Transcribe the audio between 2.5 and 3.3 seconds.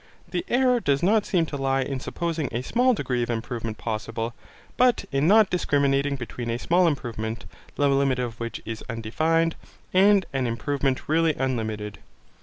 a small degree of